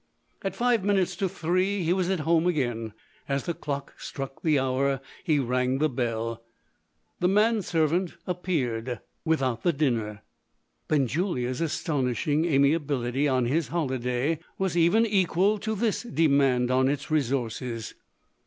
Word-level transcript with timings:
At 0.41 0.55
five 0.55 0.83
minutes 0.83 1.15
to 1.17 1.29
three, 1.29 1.83
he 1.83 1.93
was 1.93 2.09
at 2.09 2.21
home 2.21 2.47
again. 2.47 2.93
As 3.29 3.43
the 3.45 3.53
clock 3.53 3.93
struck 3.99 4.41
the 4.41 4.57
hour, 4.57 4.99
he 5.23 5.37
rang 5.37 5.77
the 5.77 5.89
bell. 5.89 6.43
The 7.19 7.27
man 7.27 7.61
servant 7.61 8.15
appeared, 8.25 8.99
without 9.25 9.61
the 9.61 9.71
dinner. 9.71 10.23
Benjulia's 10.87 11.61
astonishing 11.61 12.45
amiability 12.45 13.27
on 13.27 13.45
his 13.45 13.67
holiday 13.67 14.39
was 14.57 14.75
even 14.75 15.05
equal 15.05 15.59
to 15.59 15.75
this 15.75 16.01
demand 16.01 16.71
on 16.71 16.87
its 16.87 17.11
resources. 17.11 17.93